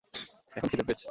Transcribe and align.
এখন 0.55 0.67
খিদে 0.71 0.83
পেয়েছে। 0.83 0.99